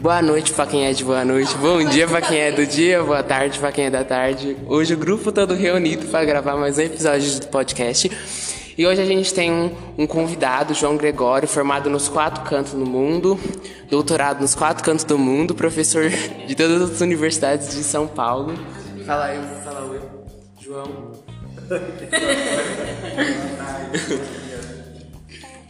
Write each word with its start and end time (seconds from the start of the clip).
Boa 0.00 0.22
noite 0.22 0.54
pra 0.54 0.66
quem 0.66 0.86
é 0.86 0.94
de 0.94 1.04
boa 1.04 1.22
noite, 1.26 1.54
bom 1.58 1.84
dia 1.84 2.08
pra 2.08 2.22
quem 2.22 2.38
é 2.38 2.50
do 2.50 2.66
dia, 2.66 3.02
boa 3.02 3.22
tarde 3.22 3.58
pra 3.58 3.70
quem 3.70 3.84
é 3.84 3.90
da 3.90 4.02
tarde. 4.02 4.56
Hoje 4.66 4.94
o 4.94 4.96
grupo 4.96 5.30
todo 5.30 5.52
reunido 5.52 6.06
para 6.06 6.24
gravar 6.24 6.56
mais 6.56 6.78
um 6.78 6.80
episódio 6.80 7.38
do 7.38 7.46
podcast. 7.48 8.10
E 8.78 8.86
hoje 8.86 9.02
a 9.02 9.04
gente 9.04 9.34
tem 9.34 9.52
um, 9.52 9.70
um, 9.98 10.06
convidado, 10.06 10.72
João 10.72 10.96
Gregório, 10.96 11.46
formado 11.46 11.90
nos 11.90 12.08
quatro 12.08 12.42
cantos 12.44 12.72
do 12.72 12.86
mundo, 12.86 13.38
doutorado 13.90 14.40
nos 14.40 14.54
quatro 14.54 14.82
cantos 14.82 15.04
do 15.04 15.18
mundo, 15.18 15.54
professor 15.54 16.08
de 16.08 16.54
todas 16.54 16.90
as 16.90 17.02
universidades 17.02 17.68
de 17.68 17.82
São 17.82 18.06
Paulo. 18.06 18.54
Fala 19.04 19.34
eu, 19.34 19.42
fala 19.62 19.80
eu, 19.80 20.00
João. 20.58 21.12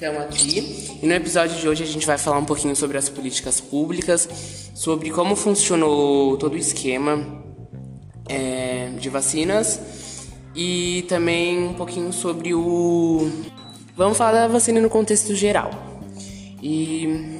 Estamos 0.00 0.22
aqui 0.22 0.98
e 1.02 1.06
no 1.06 1.12
episódio 1.12 1.58
de 1.58 1.68
hoje 1.68 1.82
a 1.82 1.86
gente 1.86 2.06
vai 2.06 2.16
falar 2.16 2.38
um 2.38 2.44
pouquinho 2.46 2.74
sobre 2.74 2.96
as 2.96 3.10
políticas 3.10 3.60
públicas, 3.60 4.70
sobre 4.74 5.10
como 5.10 5.36
funcionou 5.36 6.38
todo 6.38 6.54
o 6.54 6.56
esquema 6.56 7.22
é, 8.26 8.92
de 8.98 9.10
vacinas 9.10 9.78
e 10.56 11.04
também 11.06 11.68
um 11.68 11.74
pouquinho 11.74 12.14
sobre 12.14 12.54
o. 12.54 13.30
Vamos 13.94 14.16
falar 14.16 14.32
da 14.32 14.48
vacina 14.48 14.80
no 14.80 14.88
contexto 14.88 15.34
geral. 15.34 15.70
E 16.62 17.38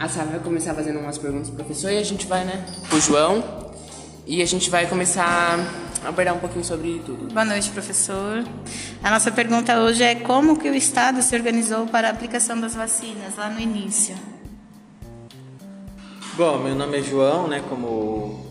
a 0.00 0.08
Sara 0.08 0.30
vai 0.30 0.40
começar 0.40 0.74
fazendo 0.74 0.98
umas 0.98 1.16
perguntas 1.16 1.48
pro 1.48 1.58
professor 1.64 1.92
e 1.92 1.98
a 1.98 2.02
gente 2.02 2.26
vai, 2.26 2.44
né, 2.44 2.66
pro 2.88 3.00
João 3.00 3.70
e 4.26 4.42
a 4.42 4.46
gente 4.46 4.68
vai 4.68 4.88
começar 4.88 5.89
abordar 6.04 6.34
um 6.34 6.38
pouquinho 6.38 6.64
sobre 6.64 7.00
tudo. 7.04 7.32
Boa 7.32 7.44
noite, 7.44 7.70
professor. 7.70 8.44
A 9.02 9.10
nossa 9.10 9.30
pergunta 9.30 9.80
hoje 9.80 10.02
é 10.02 10.14
como 10.14 10.58
que 10.58 10.68
o 10.68 10.74
Estado 10.74 11.22
se 11.22 11.34
organizou 11.34 11.86
para 11.86 12.08
a 12.08 12.10
aplicação 12.10 12.60
das 12.60 12.74
vacinas 12.74 13.36
lá 13.36 13.48
no 13.48 13.60
início? 13.60 14.14
Bom, 16.36 16.58
meu 16.58 16.74
nome 16.74 16.98
é 16.98 17.02
João, 17.02 17.48
né, 17.48 17.62
como 17.68 17.86
o 17.86 18.46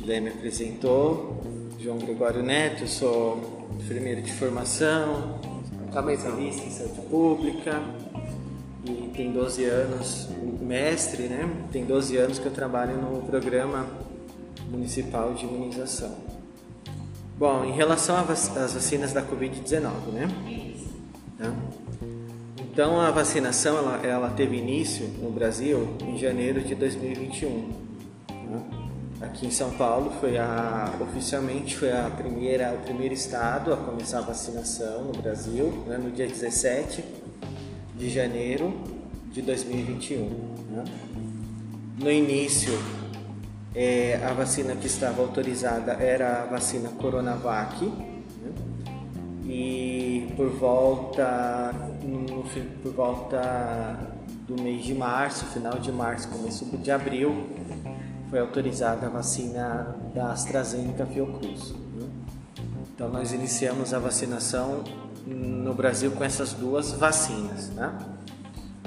Guilherme 0.00 0.30
apresentou, 0.30 1.40
João 1.78 1.98
Gregório 1.98 2.42
Neto, 2.42 2.88
sou 2.88 3.68
enfermeiro 3.78 4.22
de 4.22 4.32
formação, 4.32 5.38
especialista 5.88 6.66
em 6.66 6.70
saúde 6.70 7.00
pública 7.02 7.80
e 8.84 9.10
tem 9.14 9.32
12 9.32 9.64
anos, 9.64 10.28
mestre, 10.60 11.24
né? 11.24 11.48
Tem 11.72 11.84
12 11.84 12.16
anos 12.16 12.38
que 12.38 12.46
eu 12.46 12.52
trabalho 12.52 12.96
no 12.96 13.22
programa 13.22 13.86
municipal 14.70 15.34
de 15.34 15.44
imunização. 15.44 16.37
Bom, 17.38 17.64
em 17.64 17.70
relação 17.70 18.16
às 18.16 18.48
vacinas 18.74 19.12
da 19.12 19.22
Covid-19, 19.22 20.08
né? 20.12 20.28
Tá? 21.38 21.52
Então, 22.60 23.00
a 23.00 23.12
vacinação 23.12 23.78
ela, 23.78 24.04
ela, 24.04 24.30
teve 24.30 24.56
início 24.56 25.06
no 25.22 25.30
Brasil 25.30 25.88
em 26.02 26.18
janeiro 26.18 26.60
de 26.60 26.74
2021. 26.74 27.70
Tá? 28.26 29.26
Aqui 29.26 29.46
em 29.46 29.52
São 29.52 29.70
Paulo 29.70 30.12
foi 30.18 30.36
a 30.36 30.92
oficialmente 31.00 31.76
foi 31.76 31.92
a 31.92 32.10
primeira 32.10 32.74
o 32.74 32.78
primeiro 32.78 33.14
estado 33.14 33.72
a 33.72 33.76
começar 33.76 34.18
a 34.18 34.22
vacinação 34.22 35.04
no 35.04 35.22
Brasil, 35.22 35.72
né? 35.86 35.96
no 35.96 36.10
dia 36.10 36.26
17 36.26 37.04
de 37.96 38.10
janeiro 38.10 38.74
de 39.30 39.42
2021. 39.42 40.24
Né? 40.72 40.84
No 42.00 42.10
início 42.10 42.72
é, 43.80 44.20
a 44.24 44.32
vacina 44.32 44.74
que 44.74 44.88
estava 44.88 45.22
autorizada 45.22 45.92
era 45.92 46.42
a 46.42 46.46
vacina 46.46 46.88
Coronavac. 46.88 47.86
Né? 47.86 48.52
E 49.44 50.32
por 50.36 50.50
volta, 50.50 51.72
no, 52.02 52.42
por 52.82 52.92
volta 52.92 53.96
do 54.48 54.60
mês 54.60 54.84
de 54.84 54.94
março, 54.94 55.44
final 55.46 55.78
de 55.78 55.92
março, 55.92 56.28
começo 56.28 56.64
de 56.64 56.90
abril, 56.90 57.46
foi 58.28 58.40
autorizada 58.40 59.06
a 59.06 59.10
vacina 59.10 59.94
da 60.12 60.32
AstraZeneca 60.32 61.06
Fiocruz. 61.06 61.70
Né? 61.70 62.08
Então 62.92 63.08
nós 63.08 63.32
iniciamos 63.32 63.94
a 63.94 64.00
vacinação 64.00 64.82
no 65.24 65.72
Brasil 65.72 66.10
com 66.10 66.24
essas 66.24 66.52
duas 66.52 66.90
vacinas. 66.90 67.68
Né? 67.68 67.96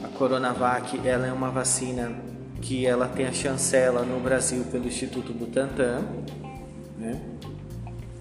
A 0.04 0.10
Coronavac 0.18 1.00
ela 1.08 1.28
é 1.28 1.32
uma 1.32 1.50
vacina 1.50 2.12
que 2.62 2.86
ela 2.86 3.08
tem 3.08 3.26
a 3.26 3.34
chancela 3.34 4.04
no 4.04 4.20
Brasil 4.20 4.64
pelo 4.72 4.88
Instituto 4.88 5.34
Butantan. 5.34 6.06
Né? 6.98 7.20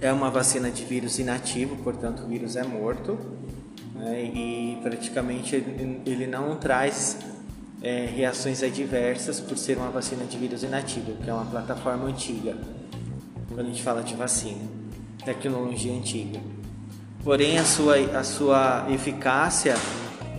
É 0.01 0.13
uma 0.13 0.31
vacina 0.31 0.71
de 0.71 0.85
vírus 0.85 1.19
inativo, 1.19 1.77
portanto 1.77 2.23
o 2.25 2.27
vírus 2.27 2.57
é 2.57 2.65
morto 2.65 3.19
né? 3.95 4.25
e 4.25 4.79
praticamente 4.83 5.55
ele, 5.55 6.27
não 6.27 6.57
traz 6.57 7.19
é, 7.83 8.07
reações 8.07 8.63
adversas 8.63 9.39
por 9.39 9.59
ser 9.59 9.77
uma 9.77 9.91
vacina 9.91 10.25
de 10.25 10.39
vírus 10.39 10.63
inativo, 10.63 11.13
que 11.23 11.29
é 11.29 11.35
uma 11.35 11.45
plataforma 11.45 12.07
antiga, 12.07 12.57
quando 13.49 13.61
a 13.61 13.69
gente 13.69 13.83
fala 13.83 14.03
de 14.03 14.15
vacina, 14.15 14.63
tecnologia 15.25 15.93
antiga. 15.93 16.41
Porém 17.23 17.59
a 17.59 17.65
sua, 17.65 17.97
a 18.19 18.25
sua 18.25 18.87
eficácia 18.91 19.75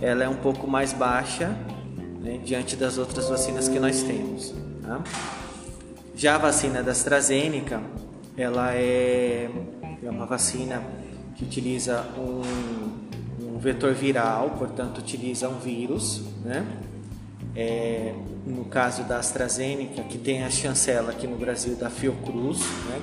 ela 0.00 0.24
é 0.24 0.28
um 0.28 0.34
pouco 0.34 0.66
mais 0.66 0.92
baixa 0.92 1.56
né, 2.22 2.38
diante 2.44 2.76
das 2.76 2.98
outras 2.98 3.28
vacinas 3.28 3.68
que 3.68 3.78
nós 3.78 4.02
temos. 4.02 4.54
Tá? 4.82 5.02
Já 6.14 6.36
a 6.36 6.38
vacina 6.38 6.82
da 6.82 6.92
AstraZeneca, 6.92 7.82
ela 8.36 8.74
é, 8.74 9.50
é 10.02 10.10
uma 10.10 10.24
vacina 10.24 10.82
que 11.34 11.44
utiliza 11.44 12.04
um, 12.16 12.42
um 13.54 13.58
vetor 13.58 13.92
viral, 13.92 14.50
portanto 14.50 14.98
utiliza 14.98 15.48
um 15.48 15.58
vírus, 15.58 16.22
né? 16.44 16.64
É, 17.54 18.14
no 18.46 18.64
caso 18.64 19.04
da 19.04 19.18
AstraZeneca, 19.18 20.02
que 20.04 20.16
tem 20.16 20.42
a 20.42 20.50
chancela 20.50 21.10
aqui 21.10 21.26
no 21.26 21.36
Brasil 21.36 21.76
da 21.76 21.90
Fiocruz, 21.90 22.60
né? 22.88 23.00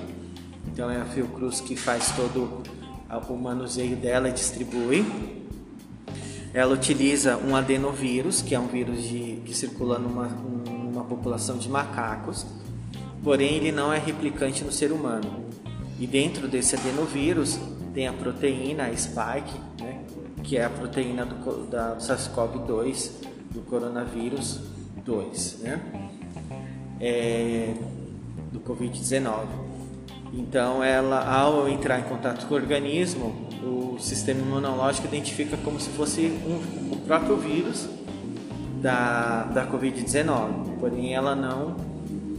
então 0.68 0.90
é 0.90 1.00
a 1.00 1.06
Fiocruz 1.06 1.62
que 1.62 1.76
faz 1.76 2.12
todo 2.16 2.64
o 3.30 3.36
manuseio 3.36 3.96
dela 3.96 4.30
e 4.30 4.32
distribui. 4.32 5.06
Ela 6.54 6.74
utiliza 6.74 7.38
um 7.38 7.56
adenovírus, 7.56 8.42
que 8.42 8.56
é 8.56 8.60
um 8.60 8.68
vírus 8.68 9.04
de, 9.04 9.42
que 9.46 9.54
circula 9.54 10.00
numa, 10.00 10.28
numa 10.28 11.04
população 11.04 11.58
de 11.58 11.70
macacos, 11.70 12.46
porém 13.24 13.56
ele 13.56 13.72
não 13.72 13.94
é 13.94 14.00
replicante 14.00 14.64
no 14.64 14.72
ser 14.72 14.92
humano. 14.92 15.46
E 16.00 16.08
dentro 16.08 16.48
desse 16.48 16.76
adenovírus 16.76 17.60
tem 17.94 18.08
a 18.08 18.14
proteína, 18.14 18.86
a 18.86 18.96
spike, 18.96 19.60
né, 19.80 20.02
que 20.44 20.58
é 20.58 20.66
a 20.66 20.70
proteína 20.70 21.26
do, 21.26 21.68
da 21.68 21.98
SARS-CoV-2, 21.98 23.12
do 23.52 23.62
coronavírus 23.62 24.62
2, 25.06 25.60
né, 25.60 25.82
é, 27.00 27.74
do 28.52 28.60
Covid-19. 28.60 29.46
Então, 30.34 30.84
ela, 30.84 31.28
ao 31.28 31.68
entrar 31.68 32.00
em 32.00 32.04
contato 32.04 32.48
com 32.48 32.54
o 32.54 32.58
organismo, 32.58 33.49
o 33.70 33.98
sistema 34.00 34.42
imunológico 34.42 35.08
identifica 35.08 35.56
como 35.58 35.80
se 35.80 35.90
fosse 35.92 36.22
um, 36.22 36.94
o 36.94 36.98
próprio 37.06 37.38
vírus 37.38 37.88
da, 38.82 39.44
da 39.44 39.68
Covid-19, 39.68 40.80
porém 40.80 41.14
ela 41.14 41.36
não, 41.36 41.76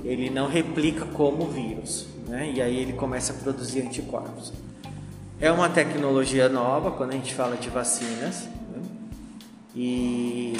ele 0.04 0.30
não 0.30 0.48
replica 0.48 1.04
como 1.04 1.46
vírus, 1.46 2.06
né? 2.26 2.50
e 2.54 2.62
aí 2.62 2.76
ele 2.76 2.92
começa 2.94 3.32
a 3.32 3.36
produzir 3.36 3.82
anticorpos. 3.82 4.52
É 5.40 5.50
uma 5.50 5.69
tecnologia 5.69 6.48
nova 6.48 6.90
quando 6.90 7.10
a 7.10 7.14
gente 7.14 7.34
fala 7.34 7.56
de 7.56 7.69
vacinas, 7.69 8.44
né? 8.44 8.82
e 9.74 10.54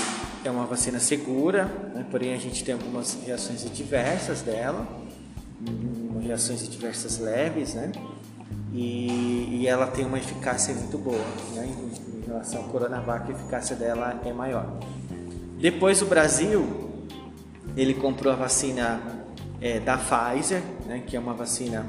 é 0.45 0.51
uma 0.51 0.67
vacina 0.67 0.99
segura, 0.99 1.65
né? 1.95 2.07
porém 2.11 2.35
a 2.35 2.39
gente 2.39 2.63
tem 2.63 2.75
algumas 2.75 3.19
reações 3.25 3.65
adversas 3.67 4.43
dela, 4.43 4.87
hum, 5.61 6.21
reações 6.23 6.63
adversas 6.63 7.19
leves, 7.19 7.75
né? 7.75 7.91
E, 8.73 9.61
e 9.61 9.67
ela 9.67 9.87
tem 9.87 10.05
uma 10.05 10.19
eficácia 10.19 10.75
muito 10.75 10.99
boa. 10.99 11.25
Né? 11.55 11.67
Em, 11.67 12.19
em 12.19 12.27
relação 12.27 12.63
ao 12.63 12.69
Coronavac, 12.69 13.31
a 13.31 13.35
eficácia 13.35 13.77
dela 13.77 14.21
é 14.25 14.33
maior. 14.33 14.79
Depois 15.59 16.01
o 16.01 16.07
Brasil, 16.07 16.91
ele 17.77 17.95
comprou 17.95 18.33
a 18.33 18.37
vacina 18.37 19.01
é, 19.61 19.79
da 19.79 19.99
Pfizer, 19.99 20.63
né, 20.87 21.03
que 21.07 21.17
é 21.17 21.21
uma 21.21 21.35
vacina 21.35 21.87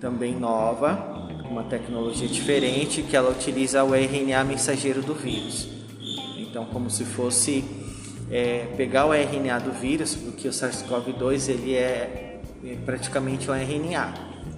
também 0.00 0.36
nova, 0.36 1.28
uma 1.48 1.64
tecnologia 1.64 2.28
diferente, 2.28 3.02
que 3.02 3.16
ela 3.16 3.30
utiliza 3.30 3.82
o 3.82 3.94
RNA 3.94 4.44
mensageiro 4.44 5.00
do 5.00 5.14
vírus. 5.14 5.68
Então, 6.36 6.66
como 6.66 6.90
se 6.90 7.04
fosse 7.04 7.64
é, 8.30 8.66
pegar 8.76 9.06
o 9.06 9.14
RNA 9.14 9.60
do 9.60 9.72
vírus, 9.72 10.14
porque 10.14 10.46
o 10.46 10.50
SARS-CoV-2 10.50 11.48
ele 11.48 11.74
é, 11.74 12.40
é 12.64 12.76
praticamente 12.84 13.50
um 13.50 13.54
RNA. 13.54 14.14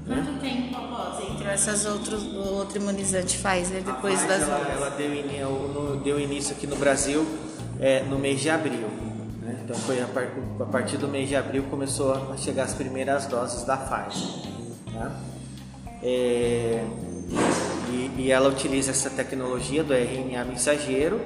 Quanto 0.06 0.32
né? 0.32 0.38
tempo 0.40 0.76
após 0.76 1.15
essas 1.50 1.84
outras, 1.86 2.22
o 2.22 2.54
outro 2.54 2.78
imunizante 2.78 3.38
Pfizer 3.38 3.82
depois 3.82 4.22
a 4.24 4.26
das 4.26 4.42
ela, 4.42 4.68
ela 4.70 4.90
deu, 4.90 5.14
in, 5.14 6.02
deu, 6.02 6.20
início 6.20 6.54
aqui 6.54 6.66
no 6.66 6.76
Brasil 6.76 7.26
é, 7.80 8.02
no 8.02 8.18
mês 8.18 8.40
de 8.40 8.50
abril. 8.50 8.88
Né? 9.40 9.60
Então 9.64 9.76
foi 9.76 10.00
a, 10.00 10.06
par, 10.06 10.28
a, 10.60 10.64
partir 10.64 10.96
do 10.96 11.08
mês 11.08 11.28
de 11.28 11.36
abril 11.36 11.64
começou 11.70 12.32
a 12.32 12.36
chegar 12.36 12.64
as 12.64 12.74
primeiras 12.74 13.26
doses 13.26 13.64
da 13.64 13.76
Pfizer. 13.76 14.28
Tá? 14.92 15.12
É, 16.02 16.84
e, 17.90 18.10
e, 18.18 18.30
ela 18.30 18.48
utiliza 18.48 18.90
essa 18.90 19.10
tecnologia 19.10 19.82
do 19.82 19.94
RNA 19.94 20.44
mensageiro, 20.44 21.20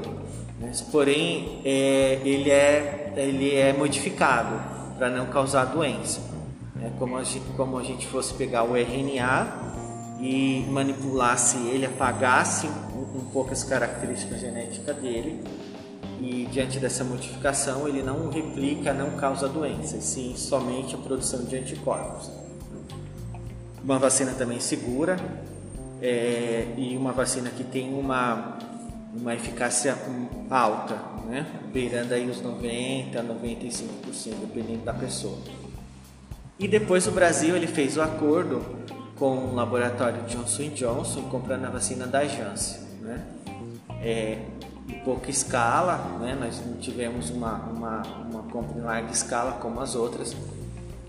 né? 0.58 0.73
porém 0.90 1.61
é, 1.64 2.20
ele, 2.25 2.50
é, 2.50 3.12
ele 3.16 3.55
é 3.55 3.73
modificado. 3.73 4.61
para 4.96 5.08
não 5.08 5.26
causar 5.26 5.64
doença. 5.64 6.20
É 6.82 6.90
como 6.99 7.16
a, 7.16 7.25
gente, 7.25 7.44
como 7.56 7.78
a 7.78 7.82
gente 7.82 8.06
fosse 8.06 8.32
pegar 8.34 8.64
o 8.64 8.75
RNA 8.75 9.69
e 10.20 10.67
manipulasse 10.69 11.56
ele, 11.69 11.87
apagasse 11.87 12.67
um, 12.67 13.19
um 13.19 13.25
pouco 13.32 13.52
as 13.52 13.64
características 13.64 14.40
genéticas 14.40 14.96
dele 14.96 15.43
e 16.20 16.46
diante 16.52 16.78
dessa 16.78 17.02
modificação 17.02 17.88
ele 17.88 18.02
não 18.02 18.28
replica, 18.28 18.93
não 18.93 19.12
causa 19.12 19.49
doença, 19.49 19.96
e 19.96 20.02
sim 20.02 20.34
somente 20.37 20.94
a 20.94 20.99
produção 20.99 21.44
de 21.44 21.56
anticorpos. 21.56 22.31
Uma 23.82 23.99
vacina 23.99 24.32
também 24.32 24.61
segura 24.61 25.17
é, 26.02 26.75
e 26.76 26.94
uma 26.96 27.12
vacina 27.12 27.49
que 27.49 27.64
tem 27.64 27.94
uma, 27.94 28.58
uma 29.19 29.34
eficácia 29.34 29.96
alta, 30.50 30.96
né? 31.26 31.46
beirando 31.73 32.12
aí 32.12 32.28
os 32.28 32.43
90%, 32.43 33.14
95%, 33.14 34.34
dependendo 34.40 34.84
da 34.84 34.93
pessoa. 34.93 35.38
E 36.58 36.69
depois 36.69 37.06
o 37.06 37.11
Brasil 37.11 37.56
ele 37.56 37.66
fez 37.66 37.96
o 37.96 38.02
acordo 38.02 38.62
com 39.20 39.37
o 39.37 39.55
laboratório 39.55 40.22
Johnson 40.22 40.70
Johnson 40.70 41.20
comprando 41.25 41.67
a 41.67 41.69
vacina 41.69 42.06
da 42.06 42.25
Janssen. 42.25 42.81
Né? 43.02 43.22
É, 44.02 44.38
em 44.88 44.99
pouca 45.05 45.31
escala, 45.31 46.19
né? 46.19 46.34
nós 46.40 46.64
não 46.64 46.78
tivemos 46.78 47.28
uma, 47.28 47.56
uma, 47.67 48.02
uma 48.31 48.43
compra 48.44 48.78
em 48.78 48.81
larga 48.81 49.12
escala 49.12 49.52
como 49.61 49.78
as 49.78 49.94
outras, 49.94 50.34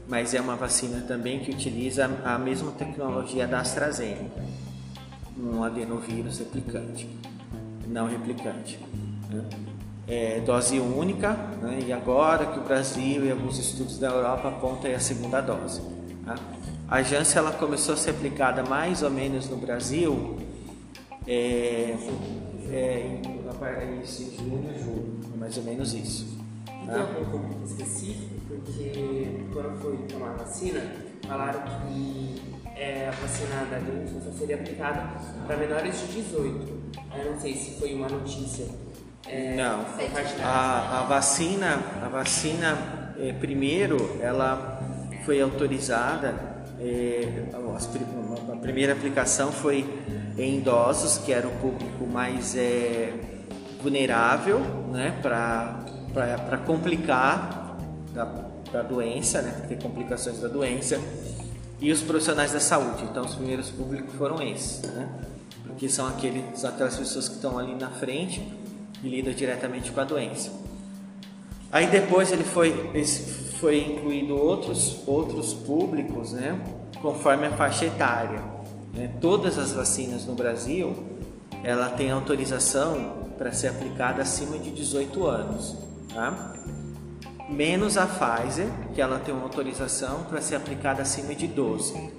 mas 0.09 0.33
é 0.33 0.41
uma 0.41 0.57
vacina 0.57 1.01
também 1.07 1.39
que 1.39 1.51
utiliza 1.51 2.11
a 2.25 2.37
mesma 2.37 2.71
tecnologia 2.73 3.47
da 3.47 3.61
AstraZeneca, 3.61 4.43
um 5.39 5.63
adenovírus 5.63 6.39
replicante, 6.39 7.07
não 7.87 8.07
replicante. 8.07 8.77
Né? 9.29 9.43
É 10.05 10.41
dose 10.41 10.77
única, 10.81 11.31
né? 11.61 11.79
e 11.87 11.93
agora 11.93 12.45
que 12.47 12.59
o 12.59 12.63
Brasil 12.63 13.25
e 13.25 13.31
alguns 13.31 13.57
estudos 13.57 13.97
da 13.97 14.09
Europa 14.09 14.49
apontam 14.49 14.93
a 14.93 14.99
segunda 14.99 15.39
dose. 15.39 15.81
Tá? 16.25 16.35
A 16.91 17.01
Janssen 17.01 17.37
ela 17.37 17.53
começou 17.53 17.93
a 17.93 17.97
ser 17.97 18.09
aplicada 18.09 18.63
mais 18.63 19.01
ou 19.01 19.09
menos 19.09 19.49
no 19.49 19.55
Brasil 19.55 20.37
é, 21.25 21.95
é, 22.69 23.21
isso, 24.03 24.23
em 24.23 24.35
junho, 24.35 24.77
julho, 24.77 25.19
mais 25.37 25.55
ou 25.55 25.63
menos 25.63 25.93
isso. 25.93 26.37
Tá? 26.65 26.93
Tem 26.93 27.01
algum 27.01 27.31
público 27.31 27.63
específico? 27.63 28.35
Porque 28.45 29.45
quando 29.53 29.81
foi 29.81 29.97
tomar 30.09 30.31
a 30.31 30.43
vacina, 30.43 30.81
falaram 31.25 31.61
que 31.61 32.41
é, 32.75 33.07
a 33.07 33.11
vacina 33.11 33.65
da 33.71 33.79
gripe 33.79 34.21
só 34.25 34.31
seria 34.37 34.57
aplicada 34.57 35.17
para 35.47 35.55
menores 35.55 35.97
de 35.97 36.07
18. 36.07 36.81
Eu 37.15 37.31
não 37.31 37.39
sei 37.39 37.55
se 37.55 37.79
foi 37.79 37.93
uma 37.93 38.09
notícia. 38.09 38.65
É, 39.29 39.55
não, 39.55 39.85
a, 40.43 40.99
a 40.99 41.03
vacina, 41.03 41.81
a 42.03 42.09
vacina 42.09 43.13
é, 43.17 43.31
primeiro 43.31 44.17
ela 44.19 44.81
foi 45.23 45.39
autorizada, 45.39 46.50
a 48.51 48.55
primeira 48.55 48.93
aplicação 48.93 49.51
foi 49.51 49.85
em 50.37 50.57
idosos, 50.57 51.19
que 51.19 51.31
era 51.31 51.47
o 51.47 51.51
público 51.59 52.07
mais 52.07 52.55
é, 52.55 53.13
vulnerável 53.81 54.59
né, 54.91 55.19
para 55.21 56.57
complicar 56.65 57.77
da, 58.13 58.25
da 58.71 58.81
doença, 58.81 59.41
né, 59.41 59.65
ter 59.67 59.81
complicações 59.81 60.39
da 60.39 60.47
doença, 60.47 60.99
e 61.79 61.91
os 61.91 62.01
profissionais 62.01 62.51
da 62.51 62.59
saúde. 62.59 63.03
Então, 63.03 63.25
os 63.25 63.35
primeiros 63.35 63.69
públicos 63.69 64.13
foram 64.15 64.41
esses, 64.41 64.81
né, 64.81 65.07
porque 65.67 65.87
são 65.87 66.07
aqueles, 66.07 66.65
aquelas 66.65 66.97
pessoas 66.97 67.29
que 67.29 67.35
estão 67.35 67.59
ali 67.59 67.75
na 67.75 67.89
frente 67.89 68.41
e 69.03 69.09
lidam 69.09 69.33
diretamente 69.33 69.91
com 69.91 70.01
a 70.01 70.03
doença. 70.03 70.51
Aí 71.71 71.87
depois 71.87 72.31
ele 72.31 72.43
foi, 72.43 72.91
foi 73.61 73.79
incluído 73.79 74.35
outros, 74.35 75.03
outros 75.05 75.53
públicos, 75.53 76.33
né, 76.33 76.59
conforme 76.99 77.45
a 77.45 77.51
faixa 77.51 77.85
etária. 77.85 78.41
Né. 78.91 79.11
Todas 79.21 79.59
as 79.59 79.71
vacinas 79.71 80.25
no 80.25 80.33
Brasil, 80.33 80.95
ela 81.63 81.87
tem 81.89 82.09
autorização 82.09 83.29
para 83.37 83.51
ser 83.51 83.67
aplicada 83.67 84.23
acima 84.23 84.57
de 84.57 84.71
18 84.71 85.25
anos, 85.27 85.77
tá? 86.11 86.53
menos 87.47 87.97
a 87.97 88.07
Pfizer, 88.07 88.67
que 88.95 89.01
ela 89.01 89.19
tem 89.19 89.33
uma 89.33 89.43
autorização 89.43 90.23
para 90.23 90.41
ser 90.41 90.55
aplicada 90.55 91.01
acima 91.01 91.35
de 91.35 91.47
12. 91.47 92.11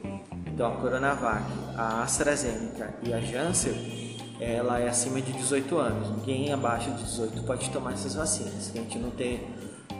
Então 0.46 0.72
a 0.72 0.76
Coronavac, 0.76 1.44
a 1.76 2.02
AstraZeneca 2.02 2.94
e 3.02 3.12
a 3.12 3.20
Janssen, 3.20 4.16
ela 4.38 4.78
é 4.78 4.88
acima 4.88 5.20
de 5.20 5.32
18 5.32 5.76
anos. 5.78 6.10
Ninguém 6.18 6.52
abaixo 6.52 6.90
de 6.90 7.02
18 7.02 7.42
pode 7.42 7.70
tomar 7.70 7.94
essas 7.94 8.14
vacinas. 8.14 8.70
A 8.74 8.78
gente 8.78 8.98
não 8.98 9.10
tem 9.10 9.40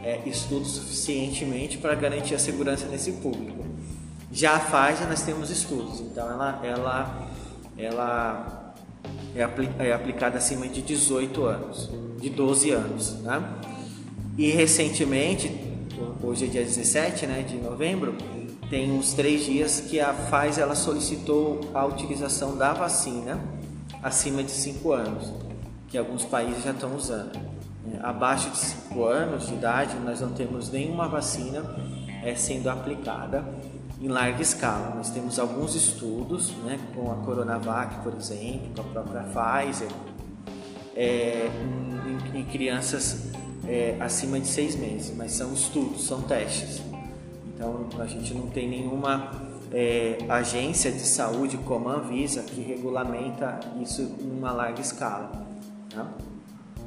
é, 0.03 0.21
estudos 0.25 0.71
suficientemente 0.71 1.77
para 1.77 1.95
garantir 1.95 2.35
a 2.35 2.39
segurança 2.39 2.85
nesse 2.87 3.13
público. 3.13 3.63
Já 4.31 4.55
a 4.55 4.59
Pfizer 4.59 5.07
nós 5.07 5.21
temos 5.21 5.49
estudos, 5.49 6.01
então 6.01 6.29
ela, 6.29 6.59
ela, 6.63 7.29
ela 7.77 8.73
é, 9.35 9.43
apli 9.43 9.69
é 9.79 9.93
aplicada 9.93 10.37
acima 10.37 10.67
de 10.67 10.81
18 10.81 11.43
anos, 11.45 11.89
de 12.19 12.29
12 12.29 12.71
anos. 12.71 13.13
Né? 13.21 13.41
E 14.37 14.49
recentemente, 14.49 15.51
hoje 16.21 16.45
é 16.45 16.47
dia 16.47 16.63
17 16.63 17.27
né, 17.27 17.43
de 17.43 17.57
novembro, 17.57 18.15
tem 18.69 18.91
uns 18.91 19.13
três 19.13 19.45
dias 19.45 19.81
que 19.81 19.99
a 19.99 20.13
Pfizer 20.13 20.63
ela 20.63 20.75
solicitou 20.75 21.61
a 21.73 21.85
utilização 21.85 22.57
da 22.57 22.73
vacina 22.73 23.39
acima 24.01 24.43
de 24.43 24.51
5 24.51 24.91
anos, 24.91 25.31
que 25.87 25.97
alguns 25.97 26.25
países 26.25 26.63
já 26.63 26.71
estão 26.71 26.95
usando. 26.95 27.52
Abaixo 28.01 28.49
de 28.49 28.57
5 28.57 29.03
anos 29.03 29.47
de 29.47 29.53
idade, 29.53 29.95
nós 29.99 30.21
não 30.21 30.31
temos 30.31 30.71
nenhuma 30.71 31.07
vacina 31.07 31.63
é, 32.23 32.33
sendo 32.35 32.69
aplicada 32.69 33.43
em 34.01 34.07
larga 34.07 34.41
escala. 34.41 34.93
Nós 34.95 35.09
temos 35.09 35.37
alguns 35.37 35.75
estudos, 35.75 36.51
né, 36.63 36.79
com 36.95 37.11
a 37.11 37.15
Coronavac, 37.15 38.01
por 38.03 38.13
exemplo, 38.13 38.69
com 38.75 38.81
a 38.81 38.83
própria 38.85 39.23
Pfizer, 39.23 39.89
é, 40.95 41.49
em, 42.33 42.39
em, 42.39 42.45
crianças 42.45 43.31
é, 43.67 43.97
acima 43.99 44.39
de 44.39 44.47
seis 44.47 44.75
meses, 44.75 45.15
mas 45.15 45.31
são 45.31 45.53
estudos, 45.53 46.05
são 46.05 46.21
testes. 46.21 46.81
Então 47.53 47.87
a 47.99 48.05
gente 48.05 48.33
não 48.33 48.47
tem 48.47 48.69
nenhuma 48.69 49.31
é, 49.71 50.17
agência 50.29 50.91
de 50.91 50.99
saúde 50.99 51.57
como 51.57 51.89
a 51.89 51.93
Anvisa 51.93 52.43
que 52.43 52.61
regulamenta 52.61 53.59
isso 53.81 54.01
em 54.01 54.37
uma 54.37 54.51
larga 54.51 54.81
escala. 54.81 55.47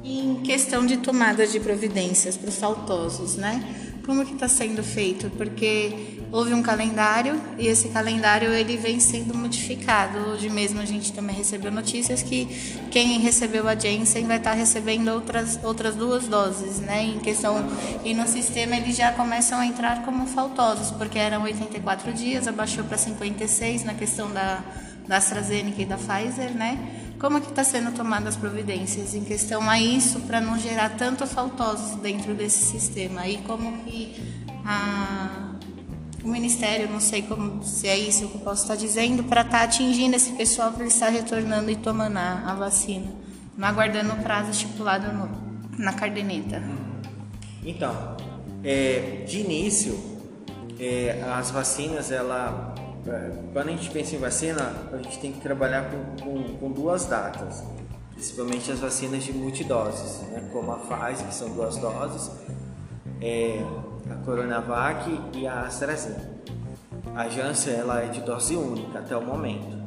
Em 0.09 0.35
questão 0.35 0.85
de 0.85 0.95
tomada 0.95 1.45
de 1.45 1.59
providências 1.59 2.37
para 2.37 2.47
os 2.47 2.55
faltosos, 2.55 3.35
né? 3.35 3.61
Como 4.05 4.25
que 4.25 4.35
está 4.35 4.47
sendo 4.47 4.81
feito? 4.81 5.29
Porque 5.31 6.21
houve 6.31 6.53
um 6.53 6.61
calendário 6.61 7.37
e 7.57 7.67
esse 7.67 7.89
calendário 7.89 8.53
ele 8.53 8.77
vem 8.77 9.01
sendo 9.01 9.35
modificado. 9.35 10.17
Hoje 10.29 10.49
mesmo 10.49 10.79
a 10.79 10.85
gente 10.85 11.11
também 11.11 11.35
recebeu 11.35 11.69
notícias 11.73 12.23
que 12.23 12.45
quem 12.89 13.19
recebeu 13.19 13.67
a 13.67 13.75
Janssen 13.75 14.25
vai 14.25 14.37
estar 14.37 14.51
tá 14.51 14.55
recebendo 14.55 15.09
outras, 15.09 15.59
outras 15.61 15.93
duas 15.93 16.25
doses, 16.25 16.79
né? 16.79 17.03
Em 17.03 17.19
questão 17.19 17.67
e 18.05 18.13
no 18.13 18.25
sistema 18.25 18.77
eles 18.77 18.95
já 18.95 19.11
começam 19.11 19.59
a 19.59 19.65
entrar 19.65 20.05
como 20.05 20.25
faltosos, 20.25 20.89
porque 20.91 21.19
eram 21.19 21.43
84 21.43 22.13
dias, 22.13 22.47
abaixou 22.47 22.85
para 22.85 22.97
56 22.97 23.83
na 23.83 23.93
questão 23.93 24.31
da 24.31 24.63
da 25.07 25.17
AstraZeneca 25.17 25.81
e 25.81 25.85
da 25.85 25.97
Pfizer, 25.97 26.53
né? 26.53 26.77
Como 27.19 27.41
que 27.41 27.49
está 27.49 27.63
sendo 27.63 27.91
tomadas 27.91 28.35
as 28.35 28.37
providências 28.37 29.15
em 29.15 29.23
questão 29.23 29.67
a 29.67 29.79
isso 29.79 30.19
para 30.21 30.39
não 30.39 30.57
gerar 30.57 30.89
tanto 30.97 31.25
faltosos 31.25 31.95
dentro 31.95 32.35
desse 32.35 32.63
sistema? 32.63 33.27
E 33.27 33.37
como 33.37 33.83
que 33.83 34.15
a, 34.63 35.55
o 36.23 36.27
Ministério, 36.27 36.87
não 36.87 36.99
sei 36.99 37.23
como 37.23 37.63
se 37.63 37.87
é 37.87 37.97
isso 37.97 38.27
que 38.27 38.35
eu 38.35 38.41
posso 38.41 38.61
estar 38.63 38.75
dizendo, 38.75 39.23
para 39.23 39.41
estar 39.41 39.59
tá 39.59 39.63
atingindo 39.63 40.15
esse 40.15 40.33
pessoal 40.33 40.71
para 40.71 40.85
estar 40.85 41.09
retornando 41.09 41.71
e 41.71 41.75
tomando 41.75 42.17
a, 42.17 42.51
a 42.51 42.53
vacina, 42.53 43.07
não 43.57 43.67
aguardando 43.67 44.13
o 44.13 44.17
prazo 44.17 44.51
estipulado 44.51 45.11
no, 45.11 45.29
na 45.75 45.93
cardeneta. 45.93 46.61
Então, 47.65 48.15
é, 48.63 49.23
de 49.27 49.39
início, 49.39 49.99
é, 50.79 51.23
as 51.35 51.49
vacinas 51.49 52.11
ela 52.11 52.75
quando 53.53 53.69
a 53.69 53.71
gente 53.71 53.89
pensa 53.89 54.15
em 54.15 54.19
vacina, 54.19 54.73
a 54.91 54.97
gente 54.97 55.19
tem 55.19 55.31
que 55.31 55.39
trabalhar 55.39 55.89
com, 55.89 56.23
com, 56.23 56.57
com 56.57 56.71
duas 56.71 57.05
datas, 57.05 57.63
principalmente 58.11 58.71
as 58.71 58.79
vacinas 58.79 59.23
de 59.23 59.31
multidoses, 59.31 60.21
né? 60.29 60.49
como 60.51 60.71
a 60.71 60.77
Pfizer, 60.77 61.27
que 61.27 61.33
são 61.33 61.49
duas 61.51 61.77
doses, 61.77 62.29
é, 63.21 63.63
a 64.11 64.15
Coronavac 64.25 65.21
e 65.33 65.47
a 65.47 65.61
AstraZeneca. 65.61 66.37
A 67.15 67.29
Janssen 67.29 67.73
ela 67.73 68.01
é 68.01 68.07
de 68.07 68.21
dose 68.21 68.55
única 68.55 68.99
até 68.99 69.15
o 69.15 69.25
momento. 69.25 69.77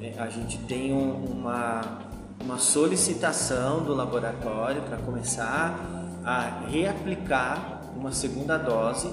É, 0.00 0.14
a 0.18 0.28
gente 0.28 0.58
tem 0.60 0.92
um, 0.92 1.24
uma, 1.24 1.98
uma 2.42 2.58
solicitação 2.58 3.84
do 3.84 3.94
laboratório 3.94 4.82
para 4.82 4.96
começar 4.96 5.78
a 6.24 6.66
reaplicar 6.68 7.82
uma 7.94 8.12
segunda 8.12 8.56
dose 8.56 9.12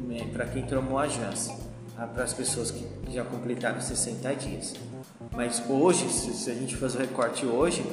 né, 0.00 0.28
para 0.32 0.46
quem 0.46 0.62
tomou 0.66 0.98
a 0.98 1.06
Janssen 1.06 1.65
para 2.04 2.24
as 2.24 2.34
pessoas 2.34 2.70
que 2.70 2.86
já 3.10 3.24
completaram 3.24 3.80
60 3.80 4.34
dias. 4.34 4.74
Mas 5.32 5.62
hoje, 5.68 6.08
se 6.10 6.50
a 6.50 6.54
gente 6.54 6.76
fazer 6.76 6.98
o 6.98 7.00
recorte 7.00 7.46
hoje, 7.46 7.84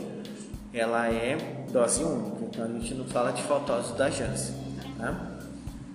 ela 0.74 1.08
é 1.08 1.38
dose 1.72 2.04
única, 2.04 2.44
então 2.44 2.66
a 2.66 2.68
gente 2.68 2.94
não 2.96 3.06
fala 3.06 3.32
de 3.32 3.42
faltose 3.44 3.94
da 3.94 4.10
Janssen. 4.10 4.56
Tá? 4.98 5.16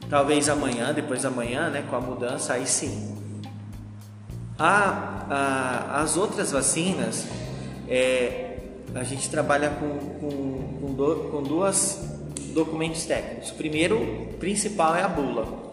Talvez 0.08 0.48
amanhã, 0.48 0.92
depois 0.94 1.22
da 1.22 1.30
manhã, 1.30 1.68
né, 1.68 1.84
com 1.88 1.96
a 1.96 2.00
mudança, 2.00 2.54
aí 2.54 2.66
sim. 2.66 3.16
A, 4.58 5.26
a, 5.28 6.00
as 6.00 6.16
outras 6.16 6.52
vacinas, 6.52 7.26
é, 7.86 8.58
a 8.94 9.04
gente 9.04 9.28
trabalha 9.28 9.70
com, 9.70 9.98
com, 10.18 10.78
com, 10.80 10.94
do, 10.94 11.28
com 11.30 11.42
duas 11.42 12.00
documentos 12.54 13.04
técnicos. 13.04 13.50
O 13.50 13.54
primeiro, 13.54 14.28
principal, 14.38 14.96
é 14.96 15.02
a 15.02 15.08
bula. 15.08 15.67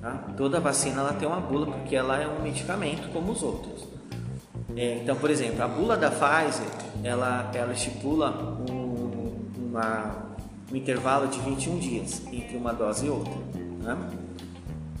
Tá? 0.00 0.12
Toda 0.36 0.58
vacina 0.60 1.00
ela 1.00 1.12
tem 1.12 1.28
uma 1.28 1.40
bula 1.40 1.66
porque 1.66 1.94
ela 1.94 2.20
é 2.20 2.26
um 2.26 2.42
medicamento 2.42 3.12
como 3.12 3.32
os 3.32 3.42
outros. 3.42 3.86
É, 4.76 5.00
então, 5.02 5.16
por 5.16 5.30
exemplo, 5.30 5.62
a 5.62 5.68
bula 5.68 5.96
da 5.96 6.10
Pfizer, 6.10 6.66
ela, 7.02 7.50
ela 7.54 7.72
estipula 7.72 8.30
um, 8.70 9.68
uma, 9.68 10.16
um 10.72 10.76
intervalo 10.76 11.28
de 11.28 11.38
21 11.40 11.78
dias 11.78 12.22
entre 12.32 12.56
uma 12.56 12.72
dose 12.72 13.06
e 13.06 13.10
outra. 13.10 13.34
Né? 13.82 13.98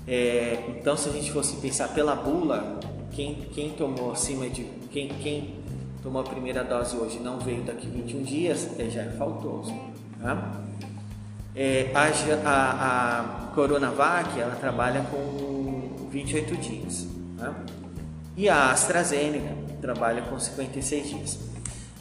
É, 0.06 0.64
então, 0.68 0.96
se 0.96 1.08
a 1.08 1.12
gente 1.12 1.30
fosse 1.32 1.56
pensar 1.56 1.88
pela 1.88 2.14
bula, 2.14 2.80
quem, 3.12 3.36
quem 3.52 3.70
tomou 3.70 4.12
acima 4.12 4.48
de. 4.48 4.64
Quem, 4.90 5.08
quem 5.08 5.54
tomou 6.02 6.20
a 6.20 6.24
primeira 6.24 6.64
dose 6.64 6.96
hoje 6.96 7.20
não 7.20 7.38
veio 7.38 7.62
daqui 7.62 7.86
21 7.86 8.22
dias, 8.22 8.68
já 8.90 9.02
é 9.02 9.10
faltoso. 9.10 9.72
Tá? 10.20 10.60
É, 11.54 11.90
a, 11.94 12.48
a, 12.48 13.20
a, 13.20 13.46
Coronavac 13.54 14.38
ela 14.38 14.54
trabalha 14.54 15.02
com 15.10 16.08
28 16.10 16.56
dias. 16.56 17.06
Tá? 17.38 17.54
E 18.36 18.48
a 18.48 18.70
AstraZeneca 18.70 19.56
trabalha 19.80 20.22
com 20.22 20.38
56 20.38 21.08
dias. 21.08 21.38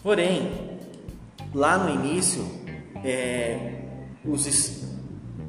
Porém, 0.04 0.78
lá 1.54 1.78
no 1.78 1.90
início, 1.90 2.46
é, 3.04 3.82
os, 4.24 4.84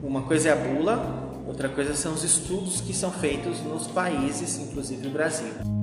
uma 0.02 0.22
coisa 0.22 0.48
é 0.48 0.52
a 0.52 0.56
bula, 0.56 1.42
outra 1.46 1.68
coisa 1.68 1.94
são 1.94 2.14
os 2.14 2.24
estudos 2.24 2.80
que 2.80 2.94
são 2.94 3.10
feitos 3.10 3.60
nos 3.60 3.86
países, 3.86 4.58
inclusive 4.58 5.08
o 5.08 5.10
Brasil. 5.10 5.79